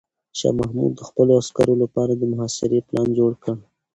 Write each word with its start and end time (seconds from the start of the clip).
شاه 0.37 0.53
محمود 0.59 0.91
د 0.95 1.01
خپلو 1.09 1.31
عسکرو 1.41 1.75
لپاره 1.83 2.13
د 2.15 2.23
محاصرې 2.31 2.79
پلان 2.87 3.07
جوړ 3.19 3.31
کړ. 3.43 3.55